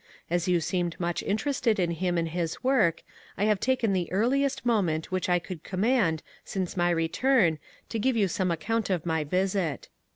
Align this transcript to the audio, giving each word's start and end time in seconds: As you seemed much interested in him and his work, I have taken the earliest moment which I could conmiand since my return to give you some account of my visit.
As 0.31 0.47
you 0.47 0.59
seemed 0.61 0.99
much 0.99 1.21
interested 1.21 1.77
in 1.79 1.91
him 1.91 2.17
and 2.17 2.29
his 2.29 2.63
work, 2.63 3.03
I 3.37 3.45
have 3.45 3.59
taken 3.59 3.93
the 3.93 4.11
earliest 4.11 4.65
moment 4.65 5.11
which 5.11 5.29
I 5.29 5.37
could 5.37 5.63
conmiand 5.63 6.21
since 6.43 6.75
my 6.75 6.89
return 6.89 7.59
to 7.89 7.99
give 7.99 8.17
you 8.17 8.27
some 8.27 8.49
account 8.49 8.89
of 8.89 9.05
my 9.05 9.23
visit. 9.23 9.89